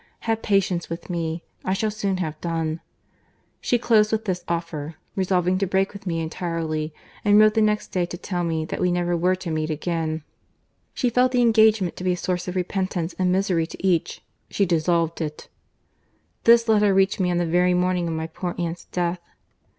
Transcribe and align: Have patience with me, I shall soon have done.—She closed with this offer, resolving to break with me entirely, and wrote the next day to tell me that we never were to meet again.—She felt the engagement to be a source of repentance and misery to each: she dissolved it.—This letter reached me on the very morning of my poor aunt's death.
Have 0.21 0.41
patience 0.41 0.89
with 0.89 1.11
me, 1.11 1.43
I 1.63 1.73
shall 1.73 1.91
soon 1.91 2.17
have 2.17 2.41
done.—She 2.41 3.77
closed 3.77 4.11
with 4.11 4.25
this 4.25 4.43
offer, 4.47 4.95
resolving 5.15 5.59
to 5.59 5.67
break 5.67 5.93
with 5.93 6.07
me 6.07 6.21
entirely, 6.21 6.91
and 7.23 7.37
wrote 7.39 7.53
the 7.53 7.61
next 7.61 7.89
day 7.89 8.07
to 8.07 8.17
tell 8.17 8.43
me 8.43 8.65
that 8.65 8.81
we 8.81 8.91
never 8.91 9.15
were 9.15 9.35
to 9.35 9.51
meet 9.51 9.69
again.—She 9.69 11.11
felt 11.11 11.33
the 11.33 11.43
engagement 11.43 11.97
to 11.97 12.03
be 12.03 12.13
a 12.13 12.17
source 12.17 12.47
of 12.47 12.55
repentance 12.55 13.13
and 13.19 13.31
misery 13.31 13.67
to 13.67 13.85
each: 13.85 14.23
she 14.49 14.65
dissolved 14.65 15.21
it.—This 15.21 16.67
letter 16.67 16.95
reached 16.95 17.19
me 17.19 17.29
on 17.29 17.37
the 17.37 17.45
very 17.45 17.75
morning 17.75 18.07
of 18.07 18.15
my 18.15 18.25
poor 18.25 18.55
aunt's 18.57 18.85
death. 18.85 19.19